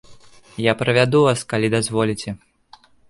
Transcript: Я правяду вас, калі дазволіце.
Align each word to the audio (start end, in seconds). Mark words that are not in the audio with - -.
Я 0.67 0.73
правяду 0.79 1.21
вас, 1.27 1.43
калі 1.53 1.67
дазволіце. 1.77 2.29